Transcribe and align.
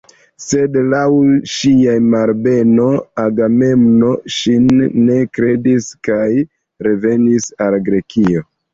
Sed 0.43 0.77
laŭ 0.93 1.01
ŝia 1.55 1.93
malbeno 2.13 2.87
Agamemno 3.25 4.11
ŝin 4.39 4.69
ne 4.81 5.21
kredis 5.39 5.95
kaj 6.11 6.27
revenis 6.91 7.51
al 7.69 7.83
Grekio. 7.91 8.49